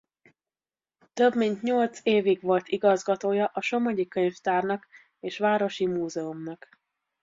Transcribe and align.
Több 1.13 1.35
mint 1.35 1.61
nyolc 1.61 1.99
évig 2.03 2.41
volt 2.41 2.67
igazgatója 2.67 3.45
a 3.45 3.61
Somogyi-könyvtárnak 3.61 4.87
és 5.19 5.37
Városi 5.37 5.85
Múzeumnak. 5.87 6.69